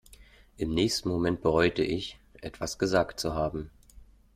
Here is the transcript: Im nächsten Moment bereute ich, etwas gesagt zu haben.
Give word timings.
Im 0.57 0.73
nächsten 0.73 1.09
Moment 1.09 1.43
bereute 1.43 1.83
ich, 1.83 2.17
etwas 2.41 2.79
gesagt 2.79 3.19
zu 3.19 3.35
haben. 3.35 3.69